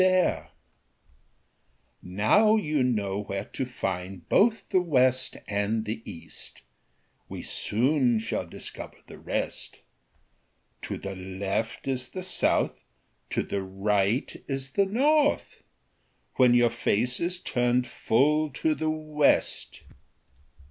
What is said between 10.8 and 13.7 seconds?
To the left is the south, to the